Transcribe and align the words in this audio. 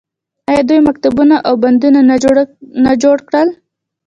آیا 0.49 0.61
دوی 0.69 0.79
مکتبونه 0.87 1.35
او 1.47 1.53
بندونه 1.63 1.99
نه 2.87 2.93
جوړ 3.01 3.17
کړل؟ 3.27 3.49